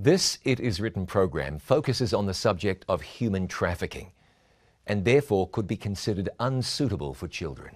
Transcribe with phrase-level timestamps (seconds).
[0.00, 4.12] This It Is Written program focuses on the subject of human trafficking
[4.86, 7.74] and therefore could be considered unsuitable for children.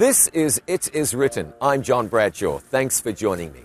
[0.00, 1.52] This is It Is Written.
[1.60, 2.56] I'm John Bradshaw.
[2.56, 3.64] Thanks for joining me.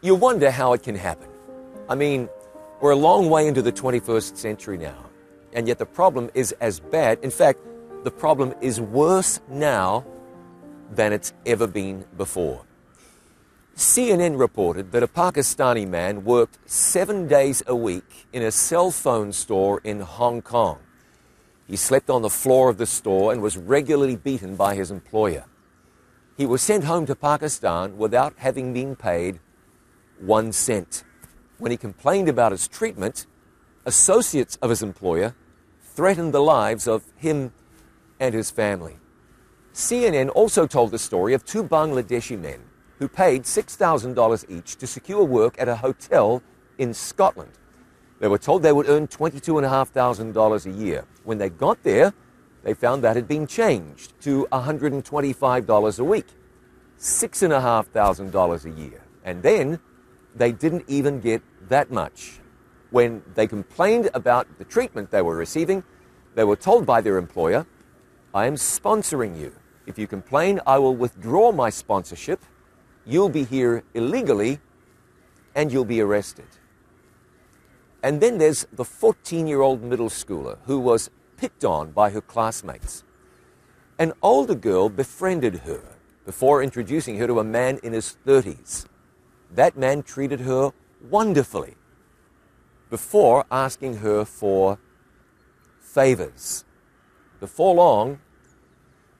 [0.00, 1.28] You wonder how it can happen.
[1.88, 2.28] I mean,
[2.80, 5.06] we're a long way into the 21st century now,
[5.54, 7.18] and yet the problem is as bad.
[7.24, 7.58] In fact,
[8.04, 10.04] the problem is worse now
[10.92, 12.64] than it's ever been before.
[13.74, 19.32] CNN reported that a Pakistani man worked seven days a week in a cell phone
[19.32, 20.78] store in Hong Kong.
[21.68, 25.44] He slept on the floor of the store and was regularly beaten by his employer.
[26.36, 29.38] He was sent home to Pakistan without having been paid
[30.18, 31.04] one cent.
[31.58, 33.26] When he complained about his treatment,
[33.84, 35.34] associates of his employer
[35.82, 37.52] threatened the lives of him
[38.18, 38.98] and his family.
[39.74, 42.60] CNN also told the story of two Bangladeshi men
[42.98, 46.42] who paid $6,000 each to secure work at a hotel
[46.78, 47.57] in Scotland.
[48.20, 51.04] They were told they would earn $22,500 a year.
[51.24, 52.12] When they got there,
[52.64, 56.26] they found that had been changed to $125 a week,
[56.98, 59.00] $6,500 a year.
[59.24, 59.78] And then
[60.34, 62.40] they didn't even get that much.
[62.90, 65.84] When they complained about the treatment they were receiving,
[66.34, 67.66] they were told by their employer,
[68.34, 69.52] I am sponsoring you.
[69.86, 72.42] If you complain, I will withdraw my sponsorship.
[73.06, 74.60] You'll be here illegally
[75.54, 76.46] and you'll be arrested.
[78.02, 82.20] And then there's the 14 year old middle schooler who was picked on by her
[82.20, 83.04] classmates.
[83.98, 85.82] An older girl befriended her
[86.24, 88.86] before introducing her to a man in his 30s.
[89.50, 90.72] That man treated her
[91.10, 91.74] wonderfully
[92.90, 94.78] before asking her for
[95.80, 96.64] favors.
[97.40, 98.20] Before long,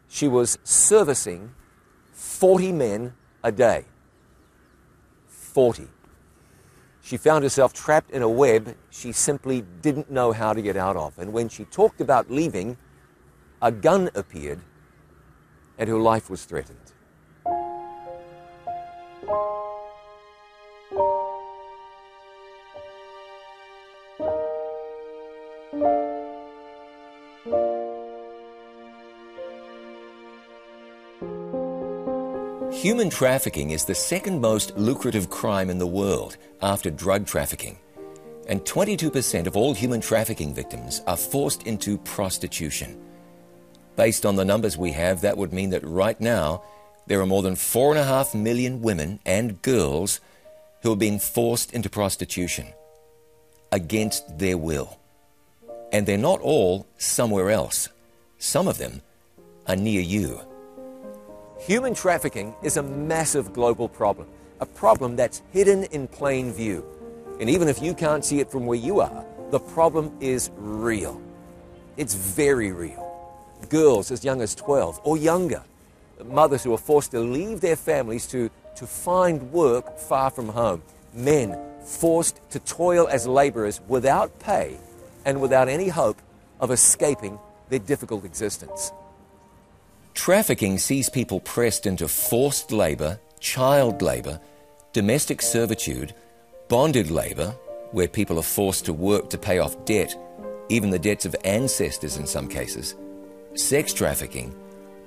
[0.08, 1.54] she was servicing
[2.12, 3.84] 40 men a day.
[5.26, 5.88] 40.
[7.08, 10.94] She found herself trapped in a web she simply didn't know how to get out
[10.94, 11.19] of.
[11.19, 12.76] And when she talked about leaving,
[13.62, 14.60] a gun appeared
[15.78, 16.92] and her life was threatened.
[32.78, 37.76] Human trafficking is the second most lucrative crime in the world after drug trafficking.
[38.48, 42.96] And 22% of all human trafficking victims are forced into prostitution.
[43.96, 46.62] Based on the numbers we have, that would mean that right now
[47.08, 50.20] there are more than 4.5 million women and girls
[50.82, 52.68] who are being forced into prostitution
[53.72, 55.00] against their will.
[55.90, 57.88] And they're not all somewhere else.
[58.38, 59.02] Some of them
[59.66, 60.47] are near you.
[61.60, 64.28] Human trafficking is a massive global problem,
[64.60, 66.86] a problem that's hidden in plain view.
[67.41, 71.20] And even if you can't see it from where you are, the problem is real.
[71.96, 73.04] It's very real.
[73.69, 75.64] Girls as young as 12 or younger,
[76.24, 80.82] mothers who are forced to leave their families to, to find work far from home,
[81.12, 84.78] men forced to toil as laborers without pay
[85.25, 86.22] and without any hope
[86.60, 87.38] of escaping
[87.69, 88.92] their difficult existence.
[90.18, 94.40] Trafficking sees people pressed into forced labor, child labor,
[94.92, 96.12] domestic servitude,
[96.66, 97.54] bonded labor,
[97.92, 100.16] where people are forced to work to pay off debt,
[100.70, 102.96] even the debts of ancestors in some cases,
[103.54, 104.52] sex trafficking,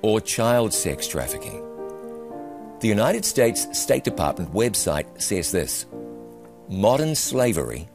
[0.00, 1.62] or child sex trafficking.
[2.80, 5.84] The United States State Department website says this
[6.70, 7.86] Modern slavery,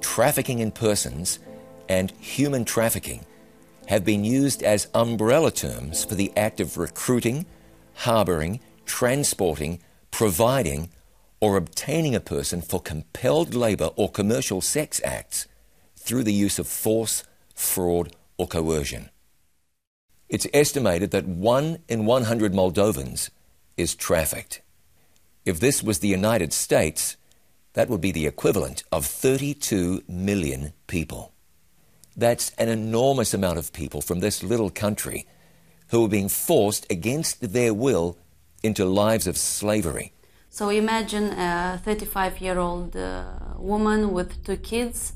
[0.00, 1.38] trafficking in persons,
[1.88, 3.24] and human trafficking
[3.88, 7.46] have been used as umbrella terms for the act of recruiting,
[7.94, 9.80] harboring, transporting,
[10.10, 10.88] providing,
[11.40, 15.46] or obtaining a person for compelled labor or commercial sex acts
[15.96, 17.24] through the use of force,
[17.54, 19.10] fraud, or coercion.
[20.28, 23.30] It's estimated that 1 in 100 Moldovans
[23.76, 24.62] is trafficked.
[25.44, 27.16] If this was the United States,
[27.74, 31.32] that would be the equivalent of 32 million people.
[32.16, 35.26] That's an enormous amount of people from this little country
[35.88, 38.16] who are being forced against their will
[38.62, 40.12] into lives of slavery.
[40.48, 43.24] So imagine a 35 year old uh,
[43.58, 45.12] woman with two kids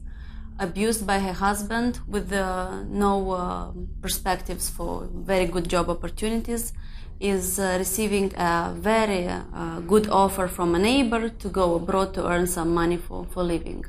[0.59, 6.75] abused by her husband with uh, no uh, perspectives for very good job opportunities
[7.19, 12.27] is uh, receiving a very uh, good offer from a neighbor to go abroad to
[12.29, 13.85] earn some money for, for living.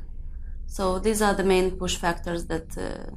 [0.76, 3.10] So these are the main push factors that uh,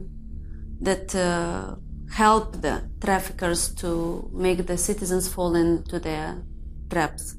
[0.87, 1.75] that uh,
[2.21, 3.89] help the traffickers to
[4.33, 6.43] make the citizens fall into their
[6.89, 7.35] traps.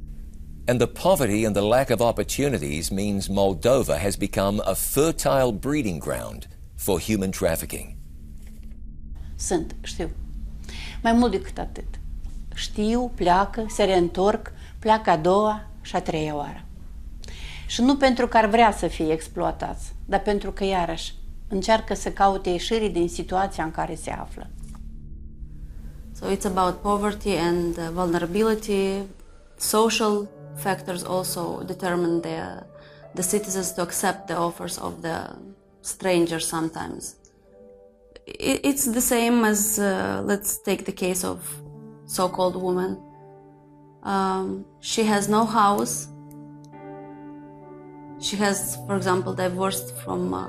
[0.69, 5.99] And the poverty and the lack of opportunities means Moldova has become a fertile breeding
[5.99, 6.47] ground
[6.77, 7.97] for human trafficking.
[9.37, 10.11] Sunt, știu.
[11.03, 12.01] Mai mult decât atât.
[12.55, 16.66] Știu, pleacă, se reîntorc, pleacă a doua și a treia oară.
[17.67, 21.15] Și nu pentru că ar vrea să fie exploatați, dar pentru că, iarăși,
[21.49, 24.51] încearcă să caute ieșirii din situația în care se află.
[26.13, 29.03] So it's about poverty and uh, vulnerability.
[29.57, 32.67] Social factors also determine the,
[33.15, 35.37] the citizens to accept the offers of the
[35.81, 37.15] stranger sometimes.
[38.25, 41.39] It, it's the same as, uh, let's take the case of
[42.07, 42.99] so-called woman.
[44.03, 46.09] Um, she has no house.
[48.19, 50.47] She has, for example, divorced from uh,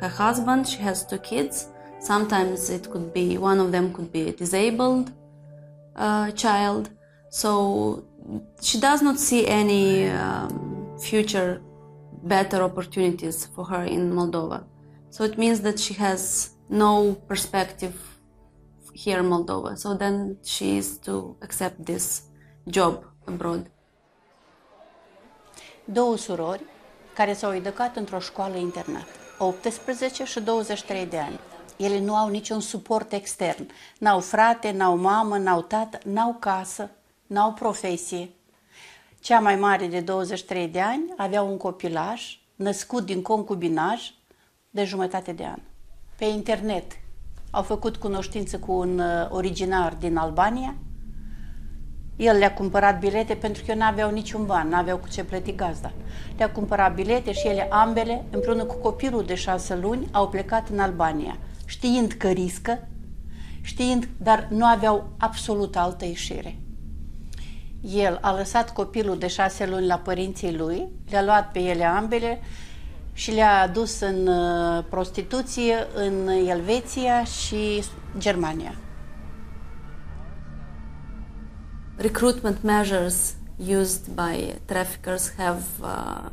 [0.00, 0.66] her husband.
[0.66, 1.68] She has two kids.
[2.00, 5.12] Sometimes it could be one of them could be a disabled
[5.96, 6.90] uh, child.
[7.28, 8.04] So
[8.60, 11.60] she does not see any um, future
[12.22, 14.64] better opportunities for her in Moldova.
[15.10, 17.94] So it means that she has no perspective
[18.92, 19.76] here in Moldova.
[19.76, 22.22] So then she is to accept this
[22.66, 23.70] job abroad.
[25.84, 26.60] Două surori
[27.14, 29.06] care s-au educat într-o școală internat,
[29.38, 31.38] 18 și 23 de ani.
[31.76, 33.70] Ele nu au niciun suport extern.
[33.98, 36.90] N-au frate, n-au mamă, n-au tată, n-au casă,
[37.26, 38.30] n-au profesie.
[39.20, 44.10] Cea mai mare de 23 de ani avea un copilaj născut din concubinaj
[44.70, 45.58] de jumătate de an.
[46.16, 46.92] Pe internet
[47.50, 50.74] au făcut cunoștință cu un uh, originar din Albania.
[52.16, 55.92] El le-a cumpărat bilete pentru că eu n-aveau niciun ban, n-aveau cu ce plăti gazda.
[56.36, 60.78] Le-a cumpărat bilete și ele ambele, împreună cu copilul de șase luni, au plecat în
[60.78, 62.88] Albania, știind că riscă,
[63.60, 66.58] știind, dar nu aveau absolut altă ieșire.
[67.80, 72.40] El a lăsat copilul de șase luni la părinții lui, le-a luat pe ele ambele
[73.12, 77.82] și le-a dus în uh, prostituție în Elveția și
[78.18, 78.74] Germania.
[81.98, 86.28] Recruitment measures used by traffickers have uh,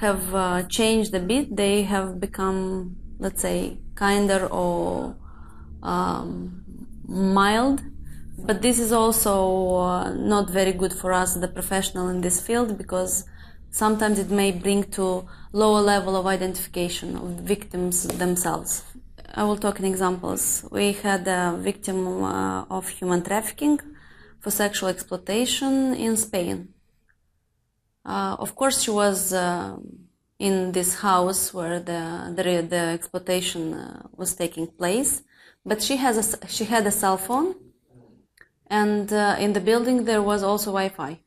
[0.00, 1.56] have uh, changed a bit.
[1.56, 5.16] They have become, let's say, kinder or
[5.82, 6.64] um,
[7.08, 7.82] mild.
[8.38, 12.76] But this is also uh, not very good for us, the professional in this field,
[12.76, 13.24] because
[13.70, 18.84] sometimes it may bring to lower level of identification of victims themselves.
[19.34, 20.66] I will talk in examples.
[20.70, 23.80] We had a victim uh, of human trafficking
[24.46, 26.68] for sexual exploitation in Spain.
[28.04, 29.76] Uh, of course, she was uh,
[30.38, 32.02] in this house where the
[32.36, 32.42] the,
[32.74, 35.24] the exploitation uh, was taking place,
[35.64, 37.56] but she has a, she had a cell phone,
[38.80, 41.18] and uh, in the building there was also Wi-Fi.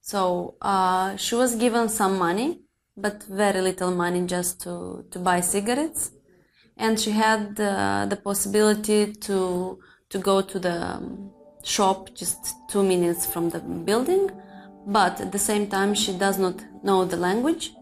[0.00, 2.60] So uh, she was given some money,
[2.96, 6.10] but very little money just to to buy cigarettes,
[6.78, 9.78] and she had uh, the possibility to
[10.08, 11.35] to go to the um,
[11.66, 14.30] shop just two minutes from the building,
[14.84, 17.72] but at the same time she does not know the language,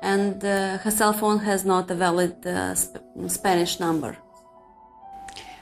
[0.00, 4.22] and uh, her cell phone has not a valid uh, sp- Spanish number.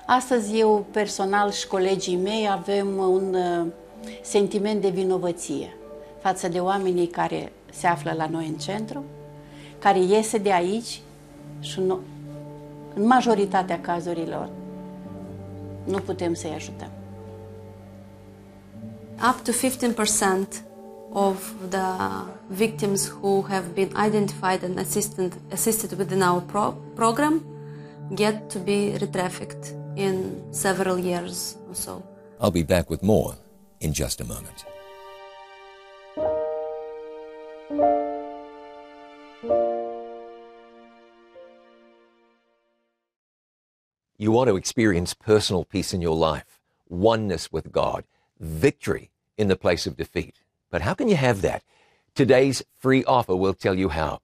[0.06, 3.66] Astăzi eu personal și colegii mei avem un uh,
[4.22, 5.76] sentiment de vinovăție
[6.20, 9.04] față de oamenii care se află la noi în centru,
[9.78, 11.00] care iese de aici
[11.60, 12.00] și nu,
[12.94, 14.50] în majoritatea cazurilor
[15.84, 16.90] nu putem să-i ajutăm.
[19.30, 20.62] Up to 15%
[21.12, 21.86] of the
[22.48, 27.42] victims who have been identified and assisted, assisted within our pro- program
[28.14, 32.02] get to be retrafficked in several years or so.
[32.40, 33.34] I'll be back with more
[33.80, 34.64] in just a moment.
[44.22, 48.04] You want to experience personal peace in your life, oneness with God,
[48.38, 50.36] victory in the place of defeat.
[50.70, 51.64] But how can you have that?
[52.14, 54.20] Today's free offer will tell you how.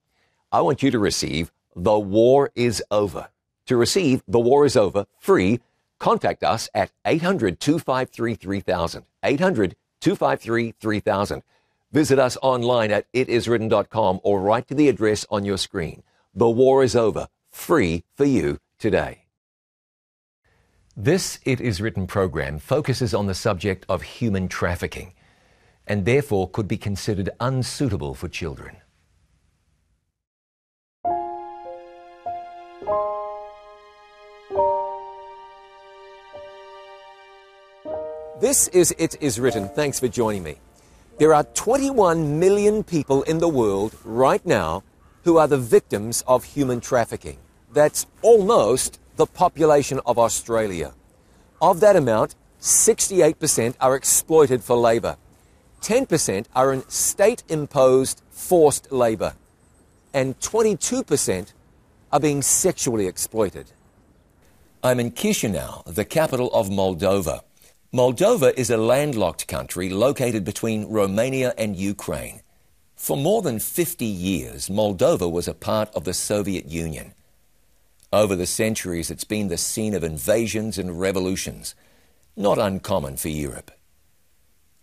[0.52, 3.31] I want you to receive The War is Over.
[3.67, 5.59] To receive The War is Over free,
[5.99, 9.05] contact us at 800 253 3000.
[9.25, 11.43] 800 253 3000.
[11.90, 16.05] Visit us online at itiswritten.com or write to the address on your screen.
[16.37, 19.25] The war is over, free for you today.
[21.00, 25.14] This It Is Written program focuses on the subject of human trafficking
[25.87, 28.78] and therefore could be considered unsuitable for children.
[38.40, 39.69] This is It Is Written.
[39.69, 40.57] Thanks for joining me.
[41.21, 44.83] There are 21 million people in the world right now
[45.23, 47.38] who are the victims of human trafficking.
[47.73, 50.94] That's almost the population of Australia.
[51.60, 55.16] Of that amount, 68% are exploited for labour.
[55.82, 59.34] 10% are in state imposed forced labour.
[60.14, 61.52] And 22%
[62.12, 63.72] are being sexually exploited.
[64.84, 67.42] I'm in Chisinau, the capital of Moldova.
[67.92, 72.40] Moldova is a landlocked country located between Romania and Ukraine.
[72.94, 77.14] For more than 50 years, Moldova was a part of the Soviet Union.
[78.12, 81.75] Over the centuries, it's been the scene of invasions and revolutions,
[82.37, 83.71] not uncommon for Europe.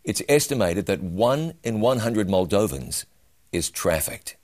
[0.04, 3.06] It's estimated that one in 100 Moldovans
[3.52, 4.38] is trafficked.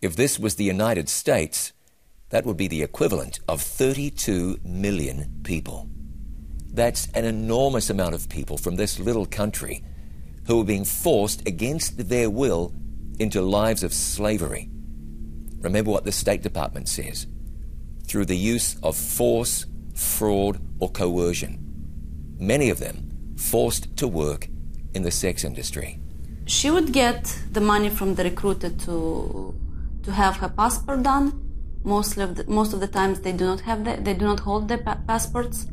[0.00, 1.72] If this was the United States,
[2.28, 5.88] that would be the equivalent of 32 million people.
[6.72, 9.82] That's an enormous amount of people from this little country
[10.46, 12.72] who are being forced against their will
[13.18, 14.70] into lives of slavery.
[15.58, 17.26] Remember what the State Department says
[18.06, 21.58] through the use of force, fraud, or coercion.
[22.38, 24.48] Many of them forced to work
[24.94, 25.98] in the sex industry.
[26.46, 29.54] She would get the money from the recruiter to
[30.04, 31.32] to have her passport done.
[31.82, 34.40] Mostly of the, most of the times they do not have the, they do not
[34.40, 35.66] hold their pa- passports.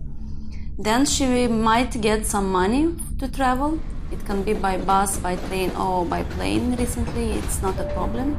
[0.77, 3.79] Then she might get some money to travel.
[4.11, 6.75] It can be by bus, by train, or by plane.
[6.75, 8.37] Recently, it's not a problem.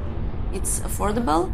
[0.52, 1.52] It's affordable.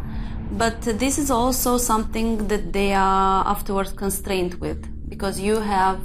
[0.51, 6.01] But this is also something that they are afterwards constrained with because you have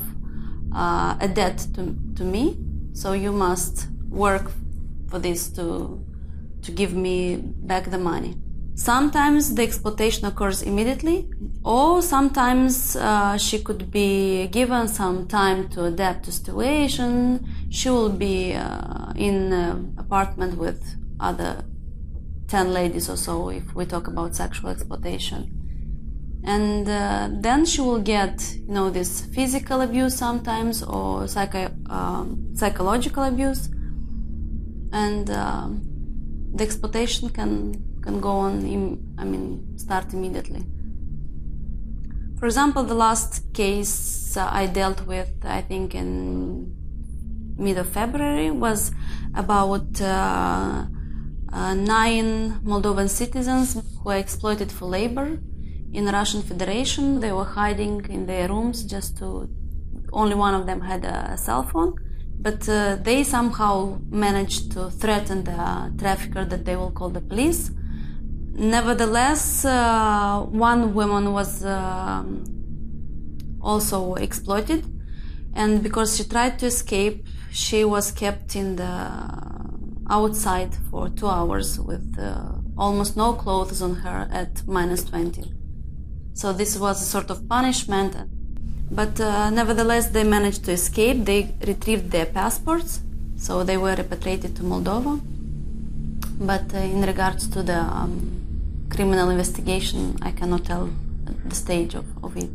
[0.75, 2.57] uh, a debt to, to me,
[2.93, 4.51] so you must work
[5.09, 6.05] for this to,
[6.63, 8.37] to give me back the money.
[8.77, 11.29] Sometimes the exploitation occurs immediately,
[11.65, 17.47] or sometimes uh, she could be given some time to adapt to situation.
[17.71, 20.85] She will be uh, in an apartment with
[21.19, 21.65] other
[22.49, 25.53] 10 ladies or so if we talk about sexual exploitation.
[26.45, 32.53] And uh, then she will get, you know, this physical abuse sometimes or psycho- um,
[32.55, 33.69] psychological abuse.
[34.93, 35.83] And um,
[36.55, 38.65] the exploitation can can go on,
[39.19, 40.65] I mean, start immediately.
[42.39, 46.73] For example, the last case uh, I dealt with, I think in
[47.59, 48.93] mid of February, was
[49.35, 50.85] about uh,
[51.57, 52.31] uh, nine
[52.71, 55.29] Moldovan citizens who were exploited for labor
[55.99, 57.05] in Russian Federation.
[57.25, 59.27] They were hiding in their rooms just to,
[60.13, 61.93] only one of them had a cell phone
[62.39, 65.61] but uh, they somehow managed to threaten the
[65.99, 67.71] trafficker that they will call the police
[68.59, 72.25] Nevertheless, uh, one woman was uh,
[73.61, 74.83] also exploited,
[75.55, 79.56] and because she tried to escape, she was kept in the
[80.09, 85.53] outside for two hours with uh, almost no clothes on her at minus 20.
[86.35, 88.15] So this was a sort of punishment.
[88.91, 91.25] But uh, nevertheless, they managed to escape.
[91.25, 93.01] They retrieved their passports,
[93.37, 95.21] so they were repatriated to Moldova.
[96.39, 100.91] But uh, in regards to the um, criminal investigation, I cannot tell
[101.45, 102.51] the stage of, of it.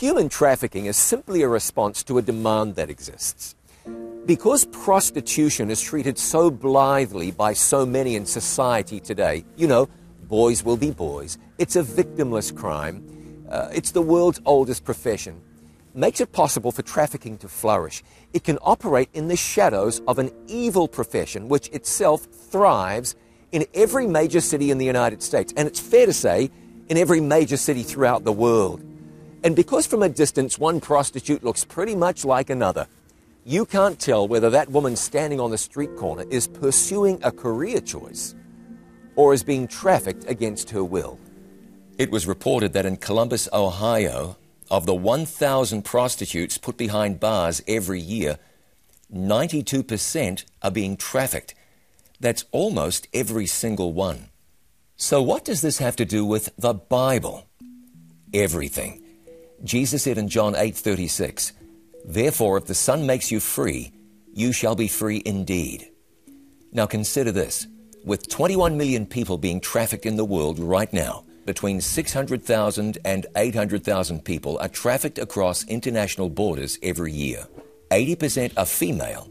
[0.00, 3.54] Human trafficking is simply a response to a demand that exists.
[4.26, 9.88] Because prostitution is treated so blithely by so many in society today, you know,
[10.24, 15.40] boys will be boys, it's a victimless crime, uh, it's the world's oldest profession
[15.94, 18.02] makes it possible for trafficking to flourish.
[18.34, 23.16] It can operate in the shadows of an evil profession which itself thrives
[23.50, 26.50] in every major city in the United States, and it's fair to say,
[26.90, 28.82] in every major city throughout the world.
[29.46, 32.88] And because from a distance one prostitute looks pretty much like another,
[33.44, 37.80] you can't tell whether that woman standing on the street corner is pursuing a career
[37.80, 38.34] choice
[39.14, 41.20] or is being trafficked against her will.
[41.96, 44.36] It was reported that in Columbus, Ohio,
[44.68, 48.40] of the 1,000 prostitutes put behind bars every year,
[49.14, 51.54] 92% are being trafficked.
[52.18, 54.30] That's almost every single one.
[54.96, 57.46] So, what does this have to do with the Bible?
[58.34, 59.04] Everything.
[59.64, 61.52] Jesus said in John 8:36,
[62.04, 63.92] "Therefore if the Son makes you free,
[64.32, 65.90] you shall be free indeed."
[66.72, 67.66] Now consider this.
[68.04, 74.24] With 21 million people being trafficked in the world right now, between 600,000 and 800,000
[74.24, 77.46] people are trafficked across international borders every year.
[77.90, 79.30] 80% are female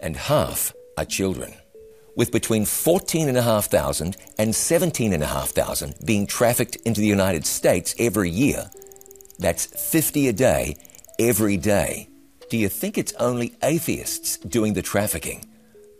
[0.00, 1.52] and half are children.
[2.16, 8.70] With between 14,500 and 17,500 being trafficked into the United States every year,
[9.40, 10.76] that's 50 a day,
[11.18, 12.08] every day.
[12.50, 15.46] Do you think it's only atheists doing the trafficking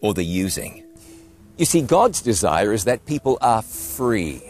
[0.00, 0.84] or the using?
[1.56, 4.42] You see, God's desire is that people are free.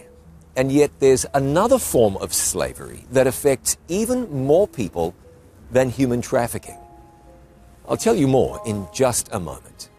[0.57, 5.15] And yet there's another form of slavery that affects even more people
[5.71, 6.79] than human trafficking.
[7.89, 9.90] I'll tell you more in just a moment.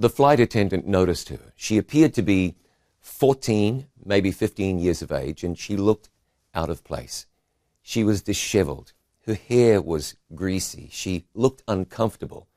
[0.00, 1.52] The flight attendant noticed her.
[1.56, 2.56] She appeared to be
[3.02, 6.08] 14, maybe 15 years of age, and she looked
[6.54, 7.26] out of place.
[7.82, 8.94] She was disheveled.
[9.26, 10.88] Her hair was greasy.
[10.90, 12.48] She looked uncomfortable.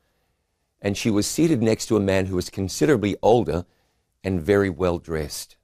[0.80, 3.66] And she was seated next to a man who was considerably older
[4.24, 5.56] and very well dressed.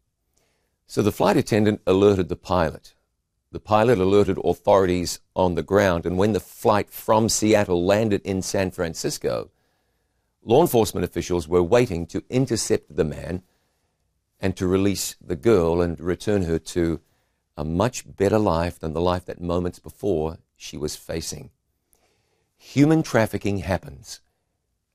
[0.87, 2.93] So the flight attendant alerted the pilot.
[3.53, 8.43] The pilot alerted authorities on the ground, and when the flight from Seattle landed in
[8.43, 9.51] San Francisco,
[10.43, 13.43] law enforcement officials were waiting to intercept the man
[14.41, 17.01] and to release the girl and return her to
[17.57, 21.51] a much better life than the life that moments before she was facing.
[22.57, 24.21] Human trafficking happens,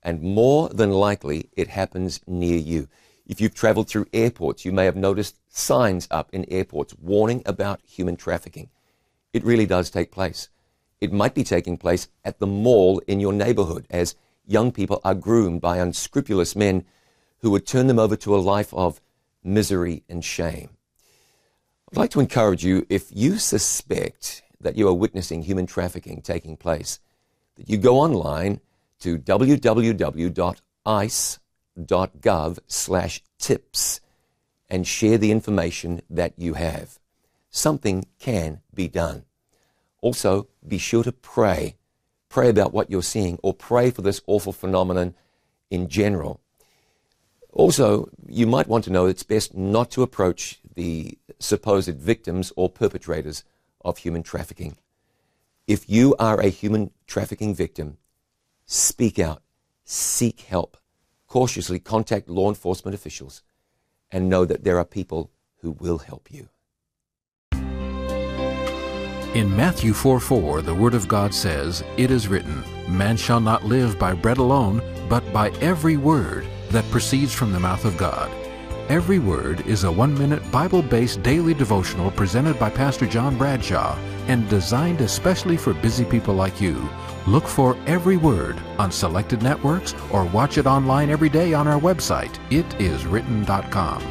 [0.02, 2.88] and more than likely it happens near you.
[3.26, 7.80] If you've traveled through airports, you may have noticed signs up in airports warning about
[7.84, 8.70] human trafficking.
[9.32, 10.48] It really does take place.
[11.00, 14.14] It might be taking place at the mall in your neighborhood as
[14.46, 16.84] young people are groomed by unscrupulous men
[17.40, 19.00] who would turn them over to a life of
[19.42, 20.70] misery and shame.
[21.92, 26.56] I'd like to encourage you if you suspect that you are witnessing human trafficking taking
[26.56, 26.98] place,
[27.56, 28.60] that you go online
[29.00, 29.78] to www.ice.gov
[32.66, 34.00] slash tips
[34.68, 36.98] and share the information that you have.
[37.50, 39.24] Something can be done.
[40.00, 41.75] Also, be sure to pray.
[42.36, 45.14] Pray about what you're seeing or pray for this awful phenomenon
[45.70, 46.38] in general.
[47.50, 52.68] Also, you might want to know it's best not to approach the supposed victims or
[52.68, 53.42] perpetrators
[53.82, 54.76] of human trafficking.
[55.66, 57.96] If you are a human trafficking victim,
[58.66, 59.40] speak out,
[59.86, 60.76] seek help,
[61.26, 63.40] cautiously contact law enforcement officials,
[64.12, 65.30] and know that there are people
[65.62, 66.50] who will help you.
[69.36, 73.66] In Matthew 4 4, the Word of God says, It is written, Man shall not
[73.66, 78.30] live by bread alone, but by every word that proceeds from the mouth of God.
[78.88, 83.98] Every Word is a one minute Bible based daily devotional presented by Pastor John Bradshaw
[84.26, 86.88] and designed especially for busy people like you.
[87.26, 91.78] Look for Every Word on selected networks or watch it online every day on our
[91.78, 94.02] website, itiswritten.com.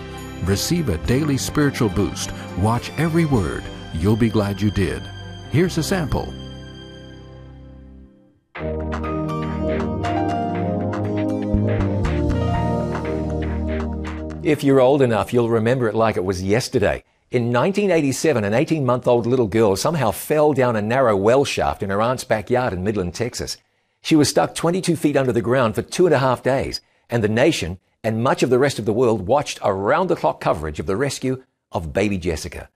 [0.46, 2.30] Receive a daily spiritual boost.
[2.60, 3.64] Watch Every Word.
[3.96, 5.15] You'll be glad you did.
[5.52, 6.34] Here's a sample.
[14.44, 17.04] If you're old enough, you'll remember it like it was yesterday.
[17.32, 21.82] In 1987, an 18 month old little girl somehow fell down a narrow well shaft
[21.82, 23.58] in her aunt's backyard in Midland, Texas.
[24.02, 26.80] She was stuck 22 feet under the ground for two and a half days,
[27.10, 30.40] and the nation and much of the rest of the world watched around the clock
[30.40, 32.70] coverage of the rescue of baby Jessica.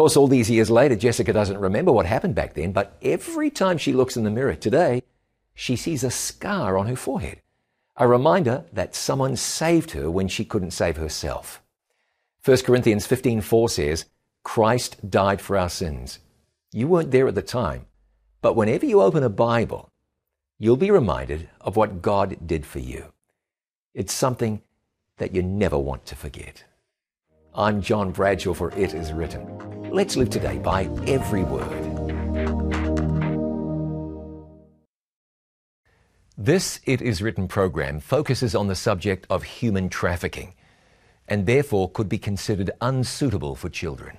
[0.00, 3.76] Course, all these years later, Jessica doesn't remember what happened back then, but every time
[3.76, 5.02] she looks in the mirror today,
[5.52, 7.42] she sees a scar on her forehead
[7.98, 11.60] a reminder that someone saved her when she couldn't save herself.
[12.42, 14.06] 1 Corinthians 15:4 says,
[14.42, 16.20] Christ died for our sins.
[16.72, 17.84] You weren't there at the time,
[18.40, 19.90] but whenever you open a Bible,
[20.58, 23.12] you'll be reminded of what God did for you.
[23.92, 24.62] It's something
[25.18, 26.64] that you never want to forget.
[27.54, 29.79] I'm John Bradshaw for It Is Written.
[29.92, 31.66] Let's live today by every word.
[36.38, 40.54] This It Is Written program focuses on the subject of human trafficking
[41.26, 44.18] and therefore could be considered unsuitable for children.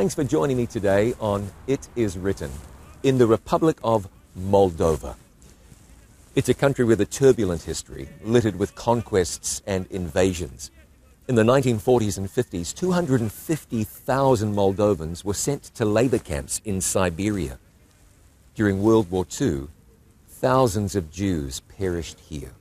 [0.00, 2.50] Thanks for joining me today on It Is Written
[3.02, 5.14] in the Republic of Moldova.
[6.34, 10.70] It's a country with a turbulent history, littered with conquests and invasions.
[11.28, 17.58] In the 1940s and 50s, 250,000 Moldovans were sent to labor camps in Siberia.
[18.54, 19.68] During World War II,
[20.30, 22.52] thousands of Jews perished here.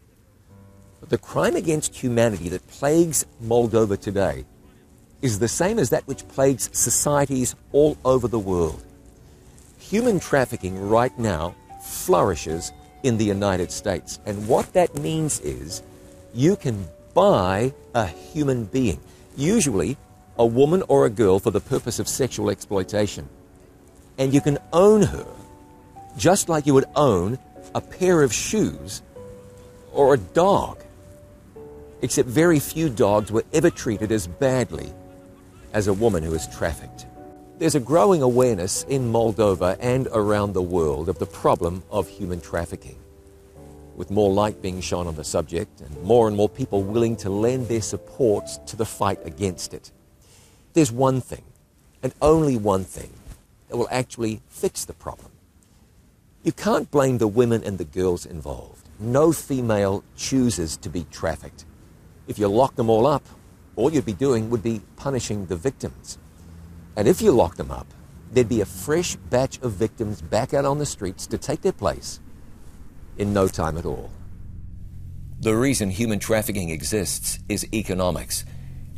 [0.99, 4.43] But the crime against humanity that plagues Moldova today
[5.21, 8.83] is the same as that which plagues societies all over the world.
[9.79, 12.71] Human trafficking right now flourishes
[13.03, 14.19] in the United States.
[14.25, 15.81] And what that means is
[16.33, 18.99] you can buy a human being,
[19.35, 19.97] usually
[20.37, 23.27] a woman or a girl for the purpose of sexual exploitation.
[24.17, 25.25] And you can own her
[26.17, 27.37] just like you would own
[27.75, 29.01] a pair of shoes
[29.91, 30.83] or a dog.
[32.01, 34.93] Except very few dogs were ever treated as badly
[35.73, 37.05] as a woman who is trafficked.
[37.57, 42.39] There's a growing awareness in Moldova and around the world of the problem of human
[42.39, 42.97] trafficking.
[43.95, 47.29] With more light being shone on the subject and more and more people willing to
[47.29, 49.91] lend their support to the fight against it,
[50.73, 51.43] there's one thing,
[52.01, 53.11] and only one thing,
[53.67, 55.31] that will actually fix the problem.
[56.43, 58.87] You can't blame the women and the girls involved.
[58.99, 61.65] No female chooses to be trafficked.
[62.27, 63.25] If you lock them all up,
[63.79, 66.17] all you'd be doing would be punishing the victims.
[66.97, 67.87] And if you locked them up,
[68.29, 71.71] there'd be a fresh batch of victims back out on the streets to take their
[71.71, 72.19] place
[73.17, 74.11] in no time at all.
[75.39, 78.43] The reason human trafficking exists is economics.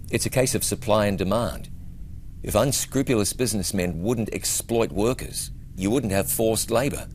[0.10, 1.70] It's a case of supply and demand.
[2.42, 7.08] If unscrupulous businessmen wouldn't exploit workers, you wouldn't have forced labor.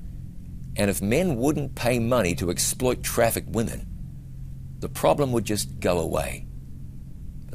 [0.76, 3.88] And if men wouldn't pay money to exploit trafficked women,
[4.78, 6.45] the problem would just go away.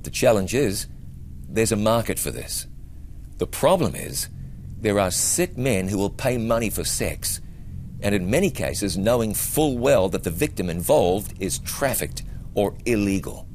[0.02, 0.88] But the challenge is,
[1.48, 2.66] there's a market for this.
[3.38, 4.30] The problem is,
[4.80, 7.40] there are sick men who will pay money for sex,
[8.02, 12.24] and in many cases knowing full well that the victim involved is trafficked
[12.56, 13.48] or illegal.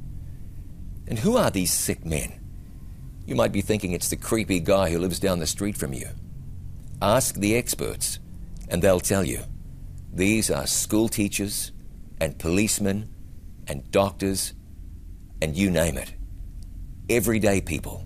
[1.05, 2.39] And who are these sick men?
[3.25, 6.07] You might be thinking it's the creepy guy who lives down the street from you.
[7.01, 8.19] Ask the experts,
[8.69, 9.41] and they'll tell you.
[10.13, 11.73] These are school teachers,
[12.21, 13.13] and policemen,
[13.67, 14.53] and doctors,
[15.41, 16.13] and you name it.
[17.09, 18.05] Everyday people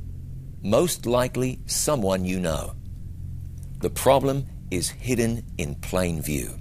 [0.64, 2.76] most likely someone you know.
[3.80, 6.60] The problem is hidden in plain view.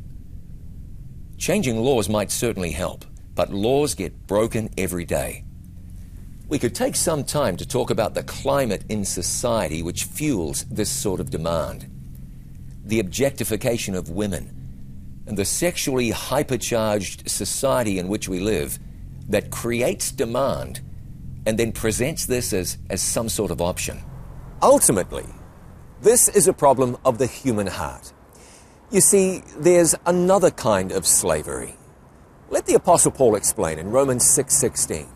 [1.37, 5.44] Changing laws might certainly help, but laws get broken every day.
[6.48, 10.90] We could take some time to talk about the climate in society which fuels this
[10.90, 11.90] sort of demand.
[12.87, 18.79] The objectification of women, and the sexually hypercharged society in which we live
[19.29, 20.81] that creates demand
[21.46, 24.03] and then presents this as, as some sort of option.
[24.62, 25.26] Ultimately,
[26.03, 28.12] this is a problem of the human heart.
[28.90, 31.76] You see, there's another kind of slavery.
[32.48, 35.07] Let the apostle Paul explain in Romans 6:16.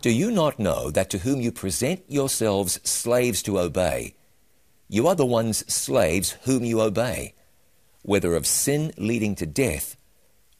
[0.00, 4.16] Do you not know that to whom you present yourselves slaves to obey,
[4.88, 7.34] you are the ones slaves whom you obey,
[8.02, 9.96] whether of sin leading to death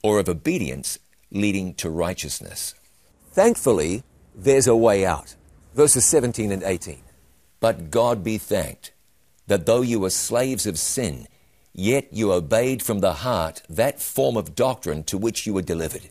[0.02, 0.98] or of obedience
[1.30, 2.74] leading to righteousness?
[3.32, 5.36] Thankfully, there's a way out.
[5.74, 7.02] Verses 17 and 18.
[7.60, 8.92] But God be thanked
[9.46, 11.26] that though you were slaves of sin,
[11.72, 16.10] yet you obeyed from the heart that form of doctrine to which you were delivered.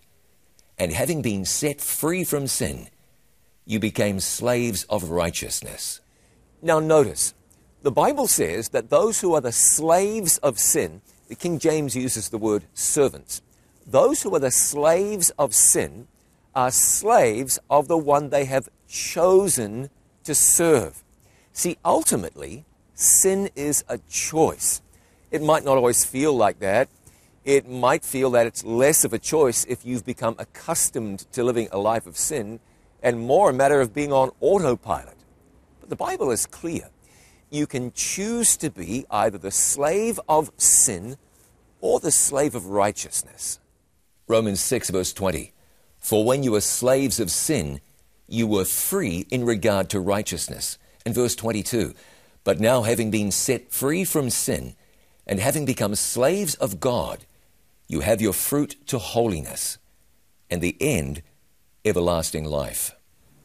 [0.78, 2.90] And having been set free from sin,
[3.66, 6.02] you became slaves of righteousness.
[6.62, 7.34] Now, notice,
[7.82, 12.30] the Bible says that those who are the slaves of sin, the King James uses
[12.30, 13.42] the word servants,
[13.86, 16.08] those who are the slaves of sin
[16.56, 19.90] are slaves of the one they have chosen
[20.24, 21.04] to serve.
[21.52, 24.82] See, ultimately, sin is a choice.
[25.32, 26.90] It might not always feel like that.
[27.44, 31.68] It might feel that it's less of a choice if you've become accustomed to living
[31.72, 32.60] a life of sin
[33.02, 35.18] and more a matter of being on autopilot.
[35.80, 36.90] But the Bible is clear.
[37.50, 41.18] You can choose to be either the slave of sin
[41.82, 43.60] or the slave of righteousness.
[44.28, 45.52] Romans 6, verse 20.
[46.04, 47.80] For when you were slaves of sin,
[48.28, 50.78] you were free in regard to righteousness.
[51.06, 51.94] And verse 22
[52.44, 54.76] But now, having been set free from sin,
[55.26, 57.26] and having become slaves of God,
[57.88, 59.78] you have your fruit to holiness,
[60.50, 61.24] and the end,
[61.86, 62.94] everlasting life.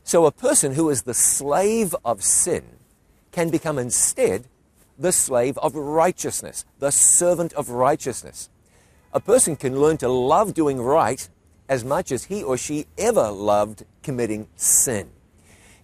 [0.03, 2.65] So, a person who is the slave of sin
[3.31, 4.49] can become instead
[4.99, 8.49] the slave of righteousness, the servant of righteousness.
[9.13, 11.29] A person can learn to love doing right
[11.69, 15.11] as much as he or she ever loved committing sin.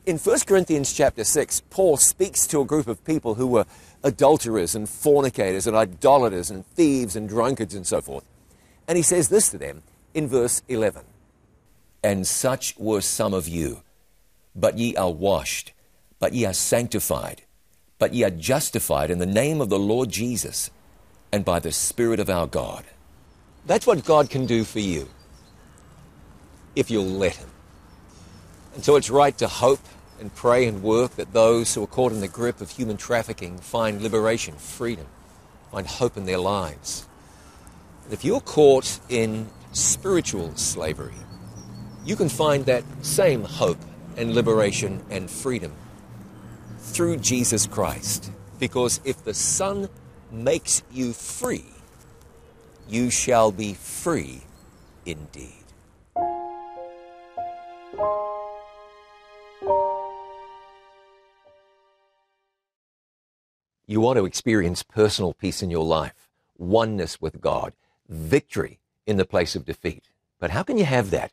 [0.07, 3.67] In 1 Corinthians chapter 6, Paul speaks to a group of people who were
[4.03, 8.25] adulterers and fornicators and idolaters and thieves and drunkards and so forth.
[8.87, 11.05] And he says this to them in verse 11.
[12.03, 13.83] And such were some of you.
[14.55, 15.73] But ye are washed,
[16.19, 17.43] but ye are sanctified,
[17.99, 20.71] but ye are justified in the name of the Lord Jesus,
[21.33, 22.85] and by the Spirit of our God.
[23.67, 25.09] That's what God can do for you
[26.77, 27.49] if you'll let Him.
[28.75, 29.81] And so it's right to hope
[30.21, 33.59] and pray and work that those who are caught in the grip of human trafficking
[33.59, 35.07] find liberation, freedom,
[35.71, 37.07] find hope in their lives.
[38.05, 41.15] And if you're caught in spiritual slavery,
[42.05, 43.79] you can find that same hope
[44.17, 45.73] and liberation and freedom
[46.79, 48.31] through Jesus Christ.
[48.59, 49.89] Because if the Son
[50.31, 51.65] makes you free,
[52.89, 54.43] you shall be free
[55.07, 55.64] indeed.
[63.87, 67.75] You want to experience personal peace in your life, oneness with God,
[68.09, 70.05] victory in the place of defeat.
[70.41, 71.33] But how can you have that?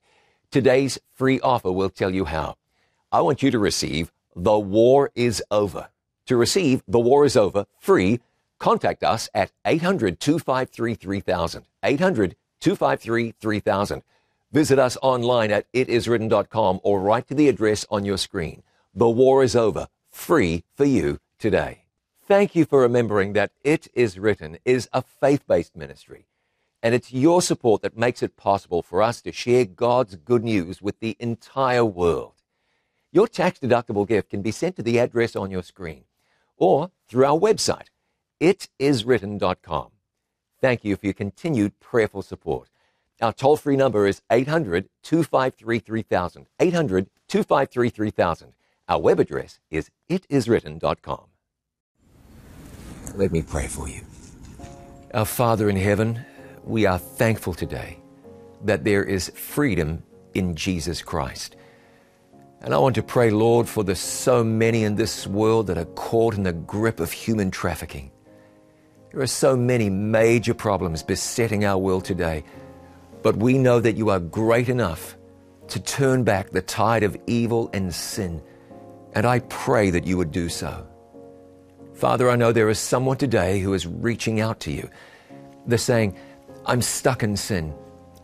[0.51, 2.57] Today's free offer will tell you how.
[3.09, 5.89] I want you to receive The War is Over.
[6.25, 8.19] To receive The War is Over free,
[8.59, 11.63] contact us at 800 253 3000.
[11.83, 14.03] 800 253 3000.
[14.51, 18.63] Visit us online at itiswritten.com or write to the address on your screen.
[18.93, 21.85] The War is Over, free for you today.
[22.27, 26.27] Thank you for remembering that It Is Written is a faith based ministry.
[26.83, 30.81] And it's your support that makes it possible for us to share God's good news
[30.81, 32.33] with the entire world.
[33.11, 36.03] Your tax deductible gift can be sent to the address on your screen
[36.57, 37.87] or through our website,
[38.41, 39.91] itiswritten.com.
[40.59, 42.69] Thank you for your continued prayerful support.
[43.21, 46.47] Our toll free number is 800 253 3000.
[46.59, 48.53] 800 253 3000.
[48.89, 51.25] Our web address is itiswritten.com.
[53.15, 54.01] Let me pray for you.
[55.13, 56.25] Our Father in heaven,
[56.63, 57.99] we are thankful today
[58.63, 60.03] that there is freedom
[60.33, 61.55] in Jesus Christ.
[62.61, 65.85] And I want to pray, Lord, for the so many in this world that are
[65.85, 68.11] caught in the grip of human trafficking.
[69.11, 72.43] There are so many major problems besetting our world today,
[73.21, 75.17] but we know that you are great enough
[75.67, 78.41] to turn back the tide of evil and sin.
[79.13, 80.85] And I pray that you would do so.
[81.93, 84.89] Father, I know there is someone today who is reaching out to you.
[85.67, 86.17] They're saying,
[86.65, 87.73] I'm stuck in sin.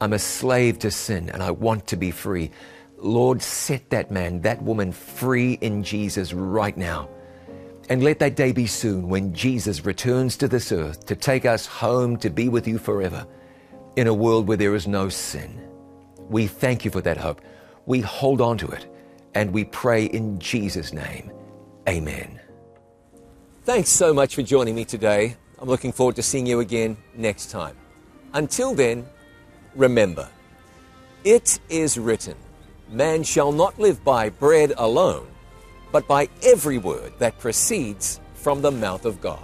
[0.02, 2.52] I'm a slave to sin and I want to be free.
[2.98, 7.10] Lord, set that man, that woman free in Jesus right now.
[7.90, 11.66] And let that day be soon when Jesus returns to this earth to take us
[11.66, 13.26] home to be with you forever
[13.98, 15.60] in a world where there is no sin.
[16.30, 17.42] We thank you for that hope.
[17.88, 18.86] We hold on to it
[19.34, 21.32] and we pray in Jesus' name.
[21.90, 22.40] Amen.
[23.64, 25.36] Thanks so much for joining me today.
[25.58, 27.76] I'm looking forward to seeing you again next time.
[28.34, 29.04] Until then,
[29.76, 30.30] remember,
[31.24, 32.36] it is written,
[32.92, 35.28] Man shall not live by bread alone,
[35.92, 39.42] but by every word that proceeds from the mouth of God.